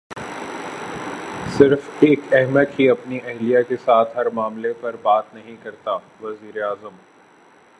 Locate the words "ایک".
1.99-2.19